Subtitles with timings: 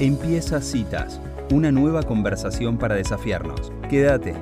[0.00, 1.20] Empieza Citas,
[1.52, 3.70] una nueva conversación para desafiarnos.
[3.88, 4.34] Quédate.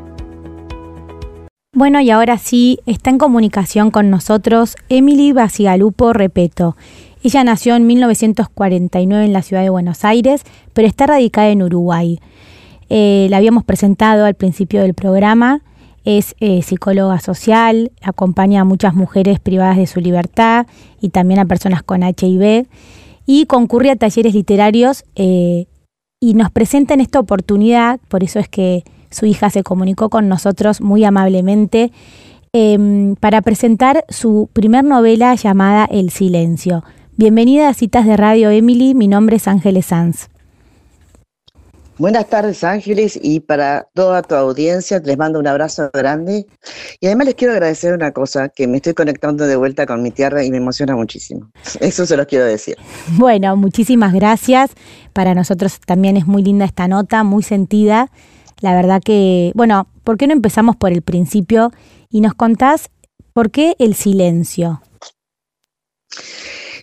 [1.74, 6.74] Bueno, y ahora sí, está en comunicación con nosotros Emily Basigalupo Repeto.
[7.22, 10.42] Ella nació en 1949 en la ciudad de Buenos Aires,
[10.72, 12.18] pero está radicada en Uruguay.
[12.88, 15.60] Eh, la habíamos presentado al principio del programa.
[16.06, 20.66] Es eh, psicóloga social, acompaña a muchas mujeres privadas de su libertad
[21.02, 22.66] y también a personas con HIV
[23.26, 25.66] y concurre a talleres literarios eh,
[26.20, 30.28] y nos presenta en esta oportunidad, por eso es que su hija se comunicó con
[30.28, 31.92] nosotros muy amablemente,
[32.52, 36.84] em, para presentar su primer novela llamada El Silencio.
[37.16, 40.31] Bienvenida a Citas de Radio Emily, mi nombre es Ángeles Sanz.
[42.02, 46.46] Buenas tardes Ángeles y para toda tu audiencia les mando un abrazo grande
[46.98, 50.10] y además les quiero agradecer una cosa, que me estoy conectando de vuelta con mi
[50.10, 51.52] tierra y me emociona muchísimo.
[51.78, 52.76] Eso se los quiero decir.
[53.10, 54.72] Bueno, muchísimas gracias.
[55.12, 58.10] Para nosotros también es muy linda esta nota, muy sentida.
[58.60, 61.70] La verdad que, bueno, ¿por qué no empezamos por el principio
[62.10, 62.90] y nos contás
[63.32, 64.82] por qué el silencio?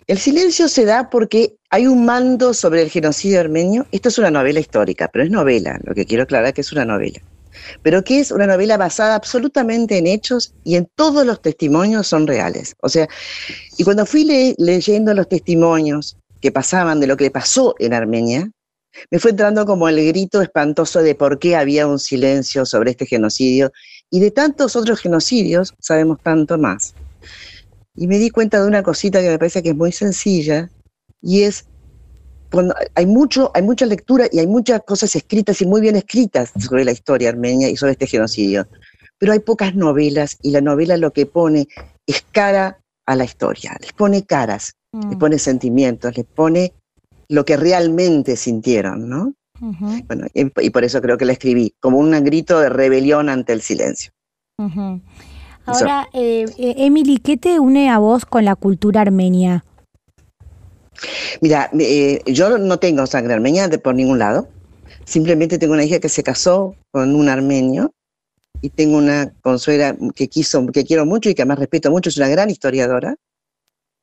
[0.06, 3.86] El silencio se da porque hay un mando sobre el genocidio armenio.
[3.92, 6.84] Esto es una novela histórica, pero es novela, lo que quiero aclarar que es una
[6.84, 7.20] novela.
[7.82, 12.26] Pero que es una novela basada absolutamente en hechos y en todos los testimonios son
[12.26, 12.74] reales.
[12.80, 13.08] O sea,
[13.78, 18.50] y cuando fui leyendo los testimonios que pasaban de lo que pasó en Armenia,
[19.12, 23.06] me fue entrando como el grito espantoso de por qué había un silencio sobre este
[23.06, 23.72] genocidio
[24.10, 26.94] y de tantos otros genocidios sabemos tanto más.
[27.94, 30.68] Y me di cuenta de una cosita que me parece que es muy sencilla,
[31.22, 31.66] y es
[32.50, 36.52] cuando hay mucho, hay mucha lectura y hay muchas cosas escritas y muy bien escritas
[36.58, 38.66] sobre la historia armenia y sobre este genocidio.
[39.18, 41.68] Pero hay pocas novelas y la novela lo que pone
[42.06, 45.18] es cara a la historia, les pone caras, les mm.
[45.18, 46.72] pone sentimientos, les pone
[47.28, 49.34] lo que realmente sintieron, ¿no?
[49.60, 53.60] Bueno, y, por eso creo que la escribí, como un grito de rebelión ante el
[53.60, 54.10] silencio.
[55.66, 59.64] Ahora, eh, eh, Emily, ¿qué te une a vos con la cultura armenia?
[61.40, 64.48] Mira, eh, yo no tengo sangre armenia de, por ningún lado.
[65.04, 67.92] Simplemente tengo una hija que se casó con un armenio
[68.60, 72.16] y tengo una consuela que quiso, que quiero mucho y que además respeto mucho, es
[72.16, 73.16] una gran historiadora.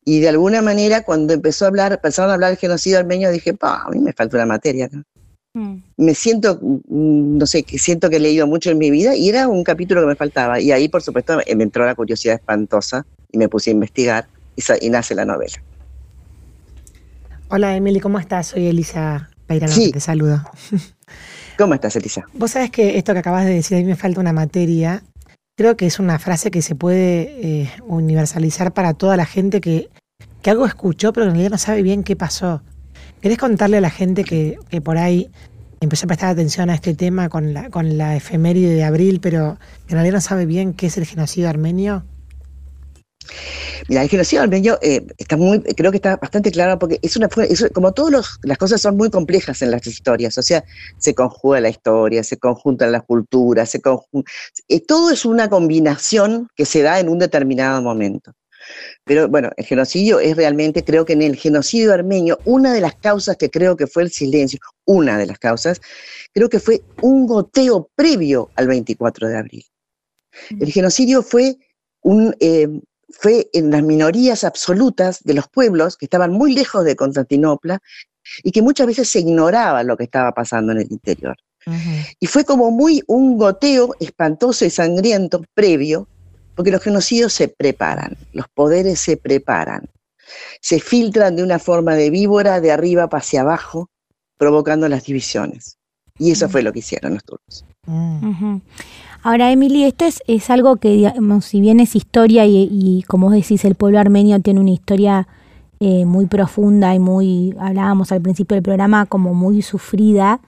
[0.03, 3.53] Y de alguna manera, cuando empezó a hablar, empezaron a hablar del genocidio armenio, dije,
[3.53, 4.89] pa, a mí me falta una materia.
[5.53, 5.75] Mm.
[5.97, 9.27] Me siento, mm, no sé, que siento que he leído mucho en mi vida y
[9.27, 10.61] era un capítulo que me faltaba.
[10.61, 14.27] Y ahí, por supuesto, me entró la curiosidad espantosa y me puse a investigar
[14.81, 15.61] y nace la novela.
[17.49, 18.47] Hola Emily, ¿cómo estás?
[18.47, 20.43] Soy Elisa Pairano, te saludo.
[21.57, 22.25] ¿Cómo estás, Elisa?
[22.33, 25.01] Vos sabés que esto que acabas de decir, a mí me falta una materia,
[25.55, 29.89] creo que es una frase que se puede eh, universalizar para toda la gente que,
[30.41, 32.63] que algo escuchó, pero en realidad no sabe bien qué pasó.
[33.21, 35.31] ¿Querés contarle a la gente que, que por ahí
[35.79, 39.57] empezó a prestar atención a este tema con la, con la efeméride de abril, pero
[39.87, 42.03] en realidad no sabe bien qué es el genocidio armenio?
[43.87, 47.29] Mira, el genocidio armenio eh, está muy, creo que está bastante claro porque es una,
[47.73, 50.63] como todas las cosas son muy complejas en las historias, o sea,
[50.97, 53.81] se conjuga la historia, se conjuntan las culturas, se
[54.67, 58.33] eh, todo es una combinación que se da en un determinado momento.
[59.05, 62.95] Pero bueno, el genocidio es realmente, creo que en el genocidio armenio, una de las
[62.95, 65.79] causas que creo que fue el silencio, una de las causas,
[66.33, 69.65] creo que fue un goteo previo al 24 de abril.
[70.59, 71.57] El genocidio fue
[72.01, 72.67] un, eh,
[73.09, 77.79] fue en las minorías absolutas de los pueblos que estaban muy lejos de Constantinopla
[78.43, 81.37] y que muchas veces se ignoraba lo que estaba pasando en el interior.
[82.21, 86.07] Y fue como muy un goteo espantoso y sangriento previo,
[86.55, 89.89] porque los genocidios se preparan, los poderes se preparan,
[90.61, 93.89] se filtran de una forma de víbora de arriba hacia abajo,
[94.37, 95.77] provocando las divisiones.
[96.17, 97.65] Y eso fue lo que hicieron los turcos.
[97.85, 98.57] Mm.
[99.23, 103.65] Ahora, Emily, esto es, algo que, digamos, si bien es historia y, como vos decís,
[103.65, 105.27] el pueblo armenio tiene una historia
[105.79, 110.39] eh, muy profunda y muy, hablábamos al principio del programa, como muy sufrida,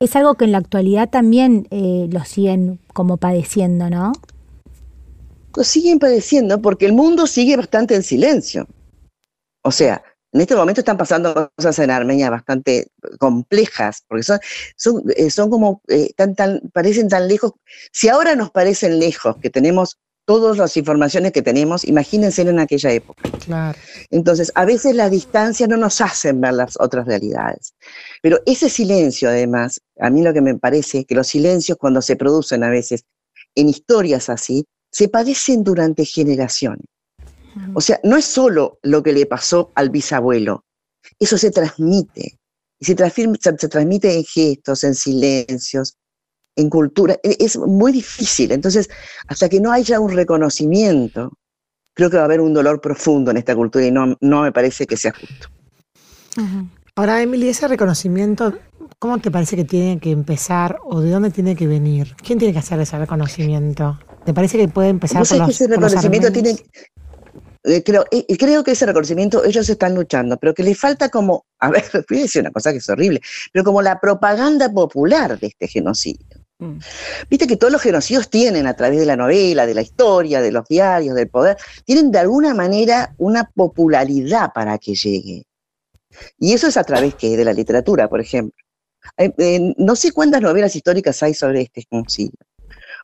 [0.00, 4.12] es algo que en la actualidad también eh, lo siguen como padeciendo, ¿no?
[5.56, 8.66] Lo siguen padeciendo porque el mundo sigue bastante en silencio.
[9.62, 10.02] O sea,
[10.36, 12.88] en este momento están pasando cosas en Armenia bastante
[13.18, 14.38] complejas, porque son,
[14.76, 17.52] son, eh, son como, eh, tan, tan, parecen tan lejos.
[17.90, 19.96] Si ahora nos parecen lejos, que tenemos
[20.26, 23.30] todas las informaciones que tenemos, imagínense en aquella época.
[23.46, 23.78] Claro.
[24.10, 27.74] Entonces, a veces las distancias no nos hacen ver las otras realidades.
[28.20, 32.16] Pero ese silencio, además, a mí lo que me parece que los silencios cuando se
[32.16, 33.04] producen a veces
[33.54, 36.84] en historias así, se padecen durante generaciones.
[37.74, 40.64] O sea, no es solo lo que le pasó al bisabuelo,
[41.18, 42.38] eso se transmite.
[42.78, 45.96] y se, se, transmite en gestos, en silencios,
[46.56, 47.18] en cultura.
[47.22, 48.52] E, es muy difícil.
[48.52, 48.88] Entonces,
[49.28, 51.32] hasta que no haya un reconocimiento,
[51.94, 54.52] creo que va a haber un dolor profundo en esta cultura y no, no me
[54.52, 55.48] parece que sea justo.
[56.94, 58.58] Ahora, Emily, ese reconocimiento,
[58.98, 62.14] ¿cómo te parece que tiene que empezar o de dónde tiene que venir?
[62.22, 63.98] ¿Quién tiene que hacer ese reconocimiento?
[64.26, 66.56] ¿Te parece que puede empezar por los, que ese reconocimiento tiene,
[67.66, 68.04] eh, creo,
[68.38, 72.18] creo que ese reconocimiento ellos están luchando, pero que les falta como, a ver, voy
[72.18, 73.20] a decir una cosa que es horrible,
[73.52, 76.26] pero como la propaganda popular de este genocidio.
[76.58, 76.78] Mm.
[77.28, 80.52] Viste que todos los genocidios tienen a través de la novela, de la historia, de
[80.52, 85.44] los diarios, del poder, tienen de alguna manera una popularidad para que llegue.
[86.38, 88.56] Y eso es a través de la literatura, por ejemplo.
[89.18, 92.38] Eh, no sé cuántas novelas históricas hay sobre este genocidio,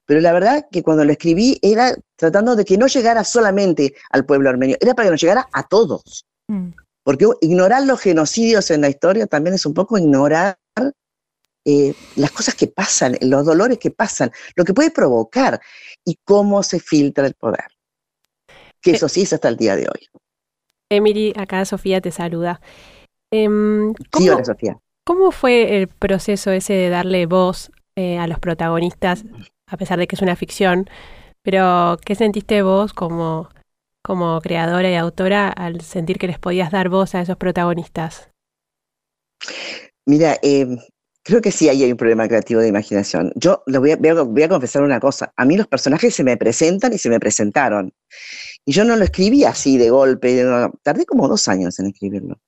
[0.07, 4.25] pero la verdad que cuando lo escribí era tratando de que no llegara solamente al
[4.25, 6.27] pueblo armenio, era para que nos llegara a todos.
[6.49, 6.71] Mm.
[7.05, 10.59] Porque ignorar los genocidios en la historia también es un poco ignorar
[11.65, 15.61] eh, las cosas que pasan, los dolores que pasan, lo que puede provocar
[16.05, 17.67] y cómo se filtra el poder.
[18.81, 20.09] Que eh, eso sí es hasta el día de hoy.
[20.91, 22.61] Emily, acá Sofía te saluda.
[23.31, 24.79] Em, sí, hola Sofía.
[25.05, 29.25] ¿Cómo fue el proceso ese de darle voz eh, a los protagonistas,
[29.73, 30.89] a pesar de que es una ficción?
[31.43, 33.49] Pero, ¿qué sentiste vos como,
[34.03, 38.29] como creadora y autora al sentir que les podías dar voz a esos protagonistas?
[40.07, 40.67] Mira, eh,
[41.25, 43.33] Creo que sí, ahí hay un problema creativo de imaginación.
[43.37, 45.33] Yo a, voy a, confesar una cosa.
[45.37, 47.93] A mí los personajes se me presentan y se me presentaron.
[48.65, 50.45] Y yo no lo escribí así de golpe.
[50.83, 52.41] tardé como dos años en escribirlo.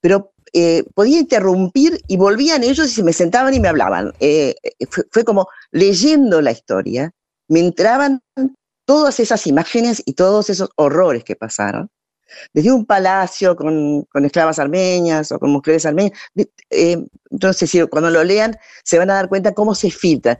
[0.00, 4.12] Pero eh, podía interrumpir y volvían ellos y se me sentaban y me hablaban.
[4.20, 7.12] Eh, eh, fue, como leyendo la historia,
[7.48, 8.20] me entraban
[8.84, 11.90] todas esas imágenes y todos esos horrores que pasaron
[12.54, 16.18] desde un palacio con, esclavas armenias o con mujeres armenias.
[16.70, 20.38] Entonces, cuando lo lean, se van a dar cuenta cómo se filtra,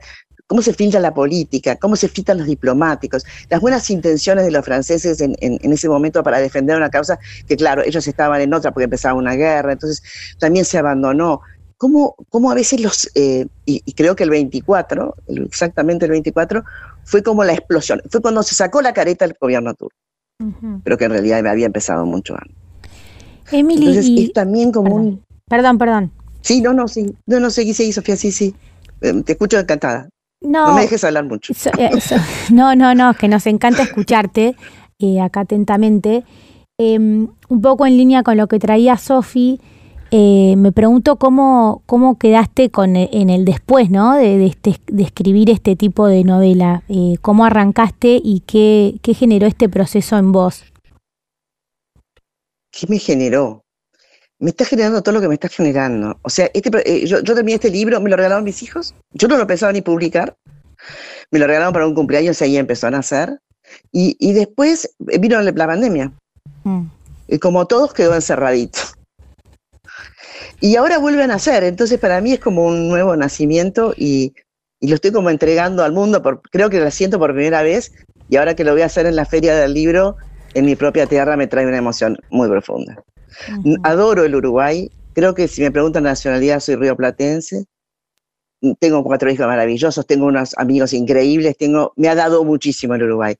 [0.51, 4.65] cómo se filtra la política, cómo se filtran los diplomáticos, las buenas intenciones de los
[4.65, 7.17] franceses en, ese momento para defender una causa
[7.47, 10.03] que, claro, ellos estaban en otra porque empezaba una guerra, entonces
[10.39, 11.39] también se abandonó.
[11.77, 16.65] ¿Cómo, cómo a veces los, eh, y, y, creo que el 24, exactamente el 24,
[17.05, 19.95] fue como la explosión, fue cuando se sacó la careta del gobierno turco
[20.83, 22.57] pero que en realidad había empezado mucho antes.
[23.53, 25.23] Emily, Entonces es también como perdón, un...
[25.47, 26.11] Perdón, perdón.
[26.41, 27.15] Sí, no, no, sí.
[27.25, 28.53] No, no, seguí, seguí, Sofía, sí, sí.
[28.99, 30.09] Em, te escucho encantada.
[30.41, 31.53] No, me dejes hablar mucho.
[31.77, 31.91] Eh,
[32.51, 34.55] no, no, no, que nos encanta escucharte
[34.99, 36.23] eh, acá atentamente.
[36.79, 39.59] Em, un poco en línea con lo que traía Sofi,
[40.09, 44.15] eh, me pregunto cómo, cómo quedaste con en el después, ¿no?
[44.15, 46.83] De, este, de escribir este tipo de novela.
[47.21, 50.63] ¿Cómo arrancaste y qué, qué generó este proceso en vos?
[52.71, 53.60] ¿Qué me generó?
[54.41, 56.17] Me está generando todo lo que me está generando.
[56.23, 58.93] O sea, este, eh, yo, yo, terminé este libro, me lo regalaron mis hijos.
[59.13, 60.35] Yo no lo pensaba ni publicar.
[61.31, 63.39] Me lo regalaron para un cumpleaños y ahí empezó a nacer.
[63.91, 66.11] Y, y después vino la pandemia.
[66.63, 66.87] Mm.
[67.27, 68.79] Y como todos quedó encerradito.
[70.59, 74.33] Y ahora vuelven a nacer, entonces para mí es como un nuevo nacimiento y,
[74.79, 77.93] lo estoy como entregando al mundo, por, creo que lo siento por primera vez
[78.29, 80.17] y ahora que lo voy a hacer en la feria del libro,
[80.55, 83.03] en mi propia tierra me trae una emoción muy profunda.
[83.83, 87.65] Adoro el Uruguay, creo que si me preguntan nacionalidad soy rioplatense,
[88.79, 93.35] tengo cuatro hijos maravillosos, tengo unos amigos increíbles, tengo, me ha dado muchísimo el Uruguay,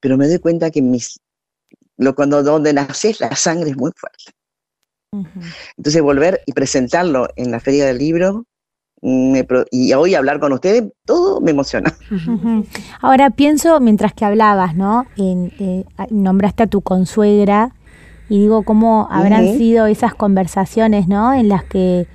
[0.00, 1.20] pero me doy cuenta que mis,
[1.96, 4.24] lo, cuando donde naces la sangre es muy fuerte.
[5.76, 8.46] Entonces volver y presentarlo en la feria del libro
[9.00, 11.94] y hoy hablar con ustedes, todo me emociona.
[13.00, 15.06] Ahora pienso, mientras que hablabas, ¿no?
[15.16, 17.74] En, eh, nombraste a tu consuegra
[18.28, 21.34] y digo cómo habrán sido esas conversaciones, ¿no?
[21.34, 22.06] En las que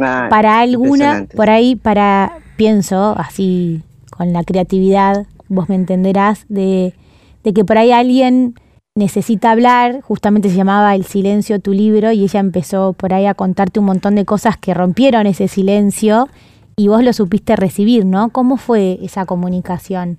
[0.00, 6.94] ah, para alguna, por ahí, para, pienso, así con la creatividad, vos me entenderás, de,
[7.42, 8.54] de que por ahí alguien
[8.94, 13.34] necesita hablar, justamente se llamaba El silencio tu libro y ella empezó por ahí a
[13.34, 16.28] contarte un montón de cosas que rompieron ese silencio
[16.76, 18.30] y vos lo supiste recibir, ¿no?
[18.30, 20.18] ¿Cómo fue esa comunicación?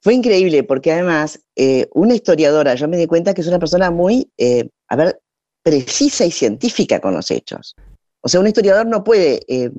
[0.00, 3.90] Fue increíble porque además eh, una historiadora, yo me di cuenta que es una persona
[3.90, 5.20] muy, eh, a ver,
[5.62, 7.74] precisa y científica con los hechos.
[8.22, 9.70] O sea, un historiador no puede, eh,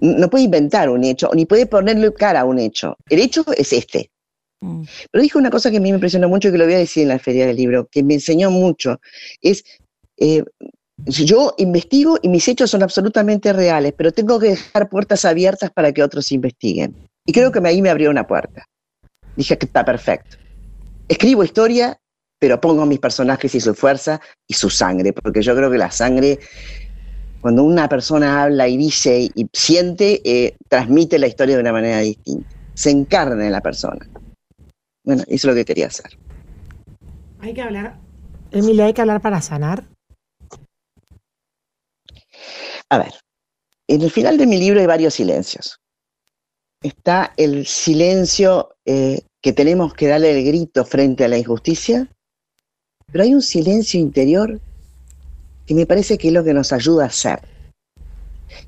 [0.00, 2.96] no puede inventar un hecho, ni puede ponerle cara a un hecho.
[3.08, 4.10] El hecho es este.
[4.60, 4.82] Mm.
[5.10, 6.78] Pero dijo una cosa que a mí me impresionó mucho y que lo voy a
[6.78, 9.00] decir en la feria del libro, que me enseñó mucho,
[9.40, 9.64] es,
[10.16, 10.44] eh,
[11.04, 15.92] yo investigo y mis hechos son absolutamente reales, pero tengo que dejar puertas abiertas para
[15.92, 16.94] que otros investiguen.
[17.26, 18.66] Y creo que ahí me abrió una puerta.
[19.36, 20.36] Dije que está perfecto.
[21.08, 21.98] Escribo historia,
[22.38, 25.90] pero pongo mis personajes y su fuerza y su sangre, porque yo creo que la
[25.90, 26.38] sangre
[27.40, 31.98] Cuando una persona habla y dice y siente, eh, transmite la historia de una manera
[31.98, 32.48] distinta.
[32.74, 34.08] Se encarna en la persona.
[35.04, 36.16] Bueno, eso es lo que quería hacer.
[37.40, 37.98] Hay que hablar,
[38.52, 39.84] Emilia, hay que hablar para sanar.
[42.90, 43.12] A ver,
[43.88, 45.81] en el final de mi libro hay varios silencios.
[46.82, 52.08] Está el silencio eh, que tenemos que darle el grito frente a la injusticia,
[53.10, 54.60] pero hay un silencio interior
[55.66, 57.40] que me parece que es lo que nos ayuda a ser.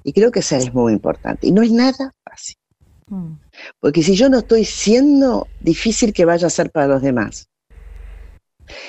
[0.04, 1.46] Y creo que ser es muy importante.
[1.46, 2.56] Y no es nada fácil.
[3.08, 3.32] Mm.
[3.80, 7.48] Porque si yo no estoy siendo, difícil que vaya a ser para los demás.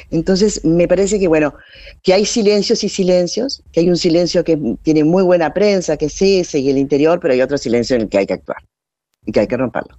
[0.10, 1.55] Entonces, me parece que, bueno,
[2.01, 6.10] que hay silencios y silencios, que hay un silencio que tiene muy buena prensa, que
[6.10, 8.63] sí, sigue el interior, pero hay otro silencio en el que hay que actuar
[9.25, 9.98] y que hay que romperlo.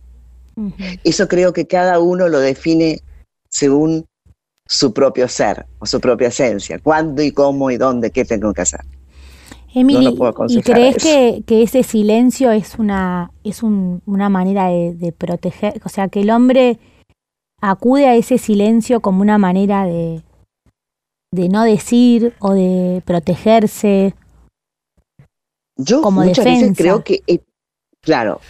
[1.04, 3.00] Eso creo que cada uno lo define
[3.50, 4.06] según
[4.66, 8.62] su propio ser o su propia esencia, cuándo y cómo y dónde, qué tengo que
[8.62, 8.80] hacer.
[9.74, 10.16] Emily,
[10.48, 16.20] ¿y crees que, ese silencio es una, es una manera de, proteger, o sea, que
[16.20, 16.78] el hombre
[17.60, 20.22] acude a ese silencio como una manera de,
[21.30, 24.14] de no decir o de protegerse?
[25.76, 27.22] Yo como muchas veces creo que,
[28.06, 28.40] claro,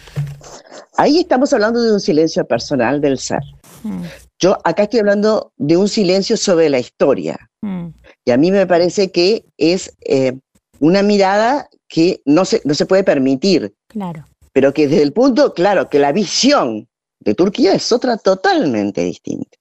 [0.95, 3.41] ahí estamos hablando de un silencio personal del ser.
[3.83, 4.03] Mm.
[4.39, 7.49] Yo acá estoy hablando de un silencio sobre la historia.
[7.61, 7.87] Mm.
[8.23, 10.37] Y a mí me parece que es eh,
[10.79, 13.73] una mirada que no se, no se puede permitir.
[13.87, 14.25] Claro.
[14.53, 16.87] Pero que desde el punto, claro, que la visión
[17.19, 19.57] de Turquía es otra totalmente distinta.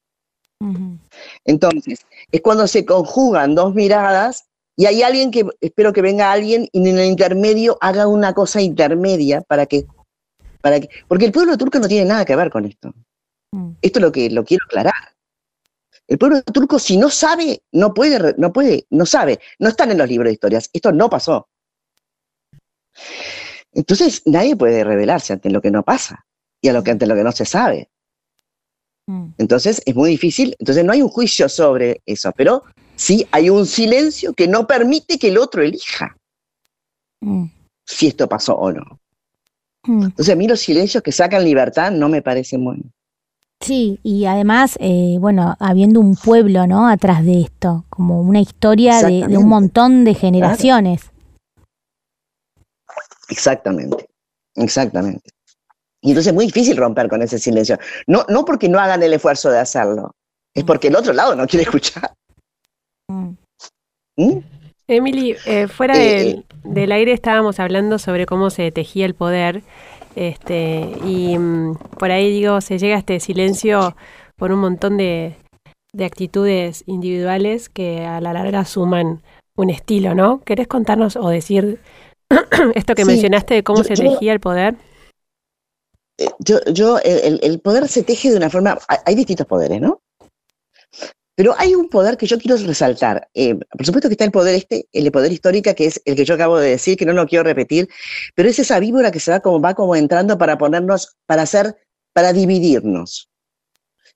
[1.44, 6.68] Entonces, es cuando se conjugan dos miradas y hay alguien que, espero que venga alguien
[6.70, 9.86] y en el intermedio haga una cosa intermedia para que,
[10.60, 12.94] para que, porque el pueblo turco no tiene nada que ver con esto.
[13.52, 13.70] Mm.
[13.80, 15.16] Esto es lo que lo quiero aclarar.
[16.06, 19.98] El pueblo turco, si no sabe, no puede, no puede, no sabe, no están en
[19.98, 20.68] los libros de historias.
[20.72, 21.48] Esto no pasó.
[23.72, 26.26] Entonces, nadie puede revelarse ante lo que no pasa
[26.60, 27.90] y a lo que ante lo que no se sabe.
[29.06, 29.30] Mm.
[29.38, 30.54] Entonces, es muy difícil.
[30.58, 32.62] Entonces, no hay un juicio sobre eso, pero
[32.96, 36.16] sí hay un silencio que no permite que el otro elija
[37.20, 37.44] mm.
[37.84, 39.00] si esto pasó o no.
[39.88, 42.86] Entonces, a mí los silencios que sacan libertad no me parecen buenos.
[43.60, 46.88] Sí, y además, eh, bueno, habiendo un pueblo, ¿no?
[46.88, 51.10] Atrás de esto, como una historia de, un montón de generaciones.
[53.28, 54.08] Exactamente,
[54.56, 55.30] exactamente.
[56.02, 57.78] Y entonces es muy difícil romper con ese silencio.
[58.06, 60.14] No, no porque no hagan el esfuerzo de hacerlo,
[60.54, 60.66] es mm.
[60.66, 62.12] porque el otro lado no quiere escuchar.
[64.16, 64.38] Mm.
[64.88, 69.62] Emily, eh, fuera eh, del aire estábamos hablando sobre cómo se tejía el poder
[70.16, 73.94] este, y mm, por ahí digo, se llega a este silencio
[74.36, 75.36] por un montón de,
[75.98, 79.22] actitudes individuales que a la larga suman
[79.56, 80.42] un estilo, ¿no?
[80.44, 81.80] ¿Querés contarnos o decir
[82.74, 84.76] esto que mencionaste de cómo se tejía el poder?
[86.18, 90.00] Eh, yo, yo el, el, poder se teje de una forma, hay distintos poderes, ¿no?
[91.36, 93.28] Pero hay un poder que yo quiero resaltar.
[93.34, 96.24] Eh, por supuesto que está el poder este, el poder histórico, que es el que
[96.24, 97.88] yo acabo de decir, que no lo quiero repetir,
[98.34, 101.76] pero es esa víbora que se va como, va como entrando para ponernos, para hacer,
[102.14, 103.28] para dividirnos.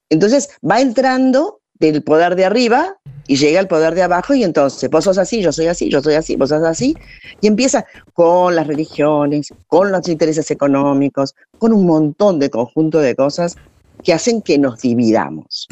[0.08, 2.96] Entonces va entrando del poder de arriba
[3.26, 6.02] y llega al poder de abajo y entonces vos sos así, yo soy así, yo
[6.02, 6.96] soy así, vos sos así,
[7.40, 13.14] y empieza con las religiones, con los intereses económicos, con un montón de conjunto de
[13.14, 13.56] cosas
[14.02, 15.68] que hacen que nos dividamos.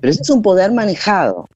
[0.00, 1.48] Pero ese es un poder manejado.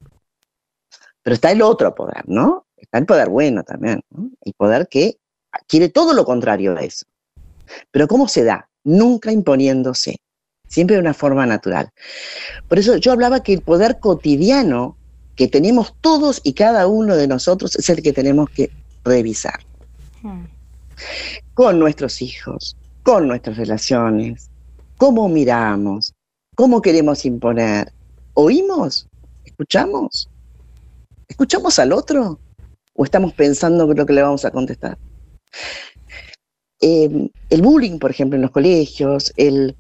[1.23, 2.67] Pero está el otro poder, ¿no?
[2.77, 4.31] Está el poder bueno también, ¿no?
[4.41, 5.19] El poder que
[5.67, 7.07] quiere todo lo contrario a eso.
[7.91, 8.69] Pero ¿cómo se da?
[8.85, 10.17] Nunca imponiéndose,
[10.67, 11.91] siempre de una forma natural.
[12.69, 14.97] Por eso yo hablaba que el poder cotidiano
[15.37, 18.71] que tenemos todos y cada uno de nosotros es el que tenemos que
[19.05, 19.61] revisar.
[20.23, 20.45] Hmm.
[21.55, 24.51] Con nuestros hijos, con nuestras relaciones,
[24.97, 26.15] cómo miramos,
[26.55, 27.93] cómo queremos imponer,
[28.35, 29.09] ¿Oímos?
[29.45, 30.29] ¿Escuchamos?
[31.29, 32.39] ¿Escuchamos al otro?
[32.95, 34.99] ¿O estamos pensando lo que le vamos a contestar?
[36.81, 39.77] Em, el bullying, por ejemplo, en los colegios, el,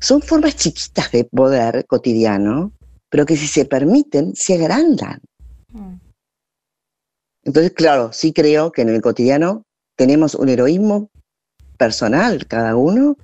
[0.00, 2.72] son formas chiquitas de poder cotidiano,
[3.08, 5.20] pero que si se permiten, se agrandan.
[5.68, 5.94] Mm.
[7.44, 9.64] Entonces, claro, sí creo que en el cotidiano
[9.96, 11.10] tenemos un heroísmo
[11.76, 13.16] personal, cada uno,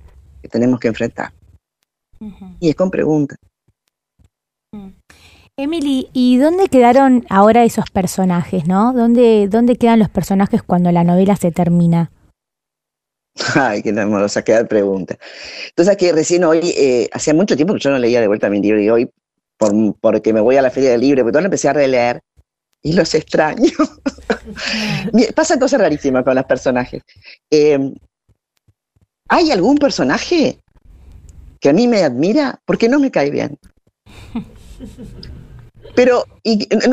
[0.43, 1.33] que tenemos que enfrentar.
[2.61, 3.39] Y es con preguntas.
[5.61, 8.93] Emily, ¿y dónde quedaron ahora esos personajes, no?
[8.93, 12.13] ¿Dónde, dónde quedan los personajes cuando la novela se termina?
[13.57, 15.19] Ay, qué amorosa queda pregunta.
[15.71, 18.61] Entonces, aquí recién hoy, eh, hacía mucho tiempo que yo no leía de vuelta mi
[18.61, 19.11] libro y hoy,
[19.57, 22.21] por, porque me voy a la feria del libro, pero todo lo empecé a releer.
[22.81, 23.73] y los extraño.
[25.35, 27.03] Pasa cosas rarísimas con los personajes.
[27.51, 27.95] Eh,
[29.29, 30.61] ¿Hay algún personaje
[31.59, 32.61] que a mí me admira?
[32.65, 33.59] Porque no me cae bien.
[35.95, 36.25] Pero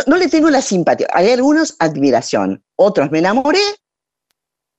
[0.07, 1.07] no, le tengo la simpatía.
[1.13, 3.61] Hay algunos admiración, otros me enamoré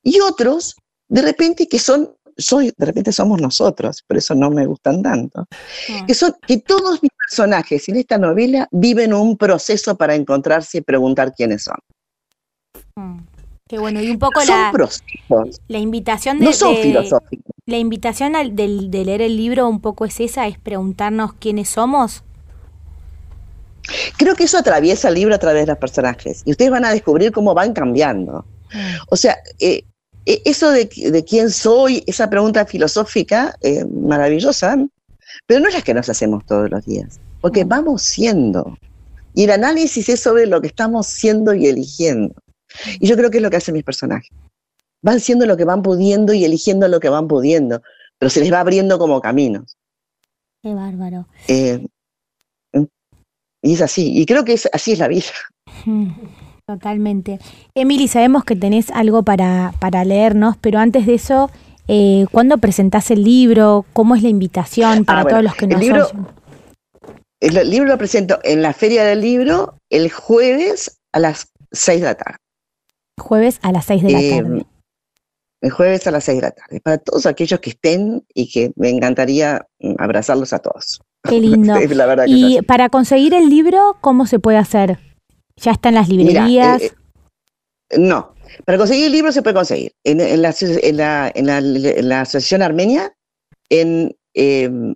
[0.02, 0.76] y otros
[1.08, 5.46] de repente que son soy, de repente somos nosotros, por eso no me gustan tanto.
[5.88, 6.04] Ah.
[6.06, 10.80] Que son que todos mis personajes en esta novela viven un proceso para encontrarse y
[10.82, 11.78] preguntar quiénes son.
[12.96, 13.20] Mm.
[13.68, 14.72] Qué bueno, y un poco la,
[15.66, 17.52] la invitación de, no son filosóficos.
[17.66, 22.22] La invitación de, leer el libro un poco es esa, es preguntarnos quiénes somos.
[24.16, 26.92] Creo que eso atraviesa el libro a través de los personajes y ustedes van a
[26.92, 28.44] descubrir cómo van cambiando.
[28.72, 28.96] Mm.
[29.08, 29.84] O sea, eh,
[30.24, 30.88] e, eso de,
[31.26, 34.76] quién soy, esa pregunta filosófica eh, maravillosa,
[35.46, 37.68] pero no es la que nos hacemos todos los días, porque mm.
[37.68, 38.76] vamos siendo.
[39.34, 42.34] Y el análisis es sobre lo que estamos siendo y eligiendo.
[42.98, 44.30] Y yo creo que es lo que hacen mis personajes.
[45.02, 47.82] Van siendo lo que van pudiendo y eligiendo lo que van pudiendo,
[48.18, 49.76] pero se les va abriendo como caminos.
[50.62, 51.28] Qué bárbaro.
[51.48, 51.86] Eh,
[53.62, 55.24] y es así, y creo que es, así es la vida.
[55.84, 56.10] Mm.
[56.66, 57.38] Totalmente.
[57.76, 61.48] Emily, sabemos que tenés algo para, para leernos, pero antes de eso,
[61.86, 63.84] eh, ¿cuándo presentás el libro?
[63.92, 66.08] ¿Cómo es la invitación para ah, todos los que nos el libro,
[67.38, 72.06] El libro lo presento en la Feria del Libro el jueves a las 6 de
[72.06, 72.38] la tarde.
[73.16, 74.66] Jueves a las 6 de la eh, tarde.
[75.60, 76.80] El jueves a las 6 de la tarde.
[76.80, 81.00] Para todos aquellos que estén y que me encantaría mm, abrazarlos a todos.
[81.28, 81.74] Qué lindo.
[82.26, 84.98] y para conseguir el libro, ¿cómo se puede hacer?
[85.56, 86.82] ¿Ya está en las librerías?
[86.82, 86.92] Eh,
[87.90, 93.12] eh, no, para conseguir el libro se puede conseguir en, la, Asociación Armenia,
[93.70, 94.94] en, en,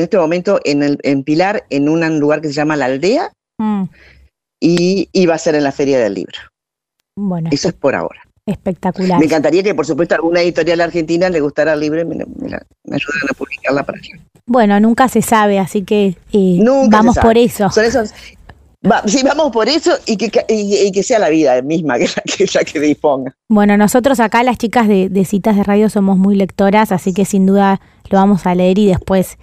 [0.00, 3.84] este momento en, el, en Pilar, en un lugar que se llama La Aldea, mm.
[4.60, 6.38] y, va a ser en la Feria del Libro.
[7.16, 7.50] Bueno.
[7.52, 8.22] Eso es por ahora.
[8.48, 9.18] Espectacular.
[9.18, 12.24] Me encantaría que, por supuesto, alguna editorial argentina le gustara el libro y me, me,
[12.24, 14.22] ayuden a publicarla para allá.
[14.46, 16.58] Bueno, nunca se sabe, así que eh,
[16.88, 17.68] vamos por eso.
[17.70, 18.14] Son esos,
[19.06, 22.64] sí, vamos por eso y que, que sea la vida misma que la que, la
[22.64, 23.36] que disponga.
[23.48, 27.46] Bueno, nosotros acá las chicas de, citas de radio somos muy lectoras, así que sin
[27.46, 27.80] duda
[28.10, 29.36] lo vamos a leer y después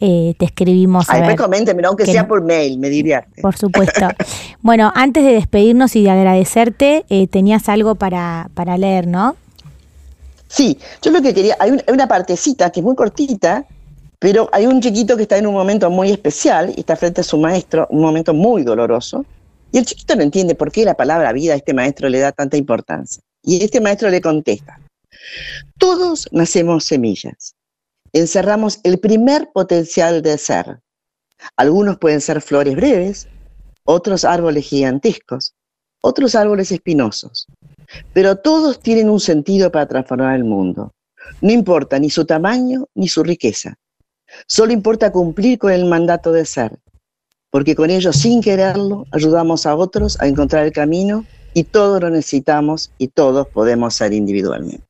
[0.00, 1.10] eh, te escribimos.
[1.10, 3.42] A ver, coménteme, aunque sea por mail, me divierte.
[3.42, 4.08] Por supuesto.
[4.66, 9.36] bueno, antes de despedirnos y de agradecerte, eh, tenías algo para, para leer, ¿no?
[10.48, 13.64] Sí, yo lo que quería, hay, una partecita que es muy cortita,
[14.18, 17.24] pero hay un chiquito que está en un momento muy especial y está frente a
[17.24, 19.24] su maestro, un momento muy doloroso,
[19.70, 22.32] y el chiquito no entiende por qué la palabra vida a este maestro le da
[22.32, 23.22] tanta importancia.
[23.44, 24.80] Y este maestro le contesta,
[25.78, 27.54] todos nacemos semillas,
[28.12, 30.80] encerramos el primer potencial de ser.
[31.56, 33.28] Algunos pueden ser flores breves,
[33.86, 35.54] otros árboles gigantescos,
[36.02, 37.46] otros árboles espinosos,
[38.12, 40.92] pero todos tienen un sentido para transformar el mundo.
[41.40, 43.76] No importa ni su tamaño ni su riqueza.
[44.46, 46.78] Solo importa cumplir con el mandato de ser,
[47.50, 52.10] porque con ello, sin quererlo, ayudamos a otros a encontrar el camino y todos lo
[52.10, 54.84] necesitamos y todos podemos ser individualmente.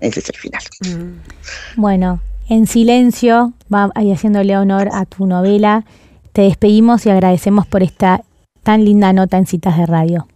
[0.00, 0.62] Ese es el final.
[0.80, 1.80] Mm.
[1.80, 5.84] Bueno, en silencio, va haciéndole honor a tu novela,
[6.32, 8.22] te despedimos y agradecemos por esta
[8.62, 10.28] tan linda nota en citas de radio.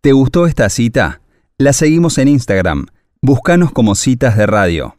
[0.00, 1.20] ¿Te gustó esta cita?
[1.58, 2.86] La seguimos en Instagram.
[3.20, 4.96] Búscanos como citas de radio.